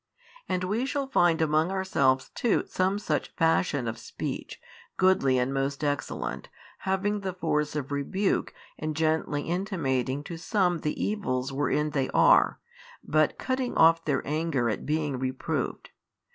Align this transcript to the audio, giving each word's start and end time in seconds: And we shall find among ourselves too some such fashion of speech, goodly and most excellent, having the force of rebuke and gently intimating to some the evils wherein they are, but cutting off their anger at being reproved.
And 0.49 0.63
we 0.63 0.87
shall 0.87 1.05
find 1.05 1.43
among 1.43 1.69
ourselves 1.69 2.31
too 2.33 2.63
some 2.65 2.97
such 2.97 3.35
fashion 3.35 3.87
of 3.87 3.99
speech, 3.99 4.59
goodly 4.97 5.37
and 5.37 5.53
most 5.53 5.83
excellent, 5.83 6.49
having 6.89 7.19
the 7.19 7.33
force 7.35 7.75
of 7.75 7.91
rebuke 7.91 8.51
and 8.79 8.95
gently 8.95 9.43
intimating 9.43 10.23
to 10.23 10.37
some 10.37 10.79
the 10.79 10.99
evils 10.99 11.53
wherein 11.53 11.91
they 11.91 12.09
are, 12.15 12.59
but 13.03 13.37
cutting 13.37 13.77
off 13.77 14.03
their 14.03 14.25
anger 14.27 14.71
at 14.71 14.87
being 14.87 15.19
reproved. 15.19 15.91